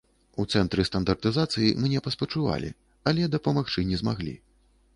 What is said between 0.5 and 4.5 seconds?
цэнтры стандартызацыі мне паспачувалі, але дапамагчы не змаглі.